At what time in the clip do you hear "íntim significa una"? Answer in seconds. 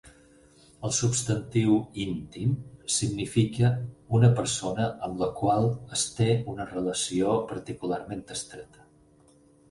2.05-4.29